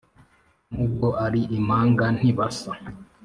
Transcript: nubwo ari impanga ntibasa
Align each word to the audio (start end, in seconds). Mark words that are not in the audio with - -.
nubwo 0.73 1.07
ari 1.25 1.41
impanga 1.57 2.05
ntibasa 2.17 2.71